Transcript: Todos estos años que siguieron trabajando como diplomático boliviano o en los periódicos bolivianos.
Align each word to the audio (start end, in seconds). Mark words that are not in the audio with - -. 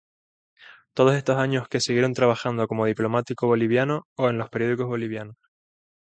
Todos 0.95 1.13
estos 1.13 1.37
años 1.37 1.67
que 1.67 1.79
siguieron 1.79 2.15
trabajando 2.15 2.67
como 2.67 2.87
diplomático 2.87 3.45
boliviano 3.45 4.07
o 4.15 4.29
en 4.29 4.39
los 4.39 4.49
periódicos 4.49 4.87
bolivianos. 4.87 5.35